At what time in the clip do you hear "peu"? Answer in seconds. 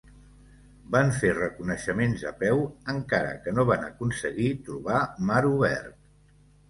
2.41-2.63